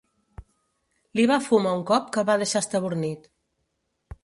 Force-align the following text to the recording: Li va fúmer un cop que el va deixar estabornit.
Li 1.19 1.25
va 1.33 1.37
fúmer 1.49 1.75
un 1.81 1.85
cop 1.91 2.09
que 2.15 2.23
el 2.23 2.27
va 2.31 2.39
deixar 2.45 2.65
estabornit. 2.67 3.31